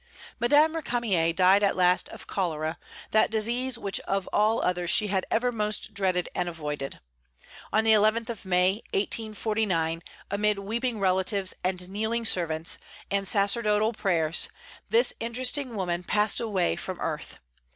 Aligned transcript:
Madame 0.39 0.73
Récamier 0.73 1.35
died 1.35 1.61
at 1.61 1.75
last 1.75 2.09
of 2.09 2.25
cholera, 2.25 2.79
that 3.11 3.29
disease 3.29 3.77
which 3.77 3.99
of 3.99 4.27
all 4.33 4.59
others 4.59 4.89
she 4.89 5.09
had 5.09 5.27
ever 5.29 5.51
most 5.51 5.93
dreaded 5.93 6.27
and 6.33 6.49
avoided. 6.49 6.99
On 7.71 7.83
the 7.83 7.91
11th 7.91 8.27
of 8.29 8.43
May, 8.43 8.81
1849, 8.95 10.01
amid 10.31 10.57
weeping 10.57 10.99
relatives 10.99 11.53
and 11.63 11.87
kneeling 11.87 12.25
servants 12.25 12.79
and 13.11 13.27
sacerdotal 13.27 13.93
prayers, 13.93 14.49
this 14.89 15.13
interesting 15.19 15.75
woman 15.75 16.01
passed 16.03 16.39
away 16.39 16.75
from 16.75 16.99
earth. 16.99 17.37